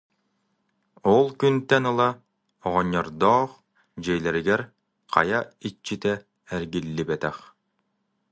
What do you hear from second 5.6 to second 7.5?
иччитэ эргиллибэтэх